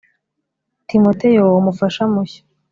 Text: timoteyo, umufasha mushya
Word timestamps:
timoteyo, 0.89 1.43
umufasha 1.59 2.03
mushya 2.13 2.41